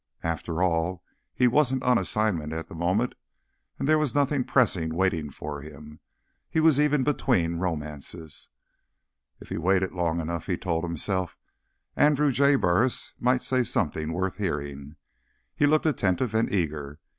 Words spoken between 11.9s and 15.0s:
Andrew J. Burris might say something worth hearing.